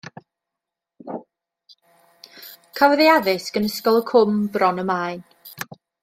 [2.79, 5.21] Cafodd ei addysg yn Ysgol y Cwm, Bron y Maen.